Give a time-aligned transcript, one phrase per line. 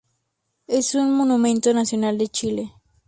[0.65, 2.73] Es un Monumento Nacional de Chile.